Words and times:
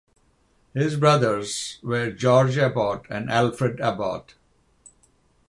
His 0.73 0.95
brothers 0.95 1.77
were 1.83 2.09
George 2.09 2.57
Abbott 2.57 3.03
and 3.11 3.29
Alfred 3.29 3.79
Abbott. 3.79 4.33